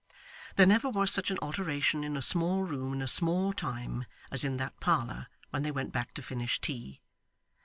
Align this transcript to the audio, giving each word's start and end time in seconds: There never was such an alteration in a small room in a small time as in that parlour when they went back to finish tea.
There 0.55 0.65
never 0.65 0.89
was 0.89 1.11
such 1.11 1.29
an 1.29 1.37
alteration 1.43 2.03
in 2.03 2.17
a 2.17 2.23
small 2.23 2.63
room 2.63 2.93
in 2.93 3.01
a 3.03 3.07
small 3.07 3.53
time 3.53 4.05
as 4.31 4.43
in 4.43 4.57
that 4.57 4.79
parlour 4.79 5.27
when 5.51 5.61
they 5.61 5.69
went 5.69 5.91
back 5.91 6.15
to 6.15 6.23
finish 6.23 6.59
tea. 6.59 7.01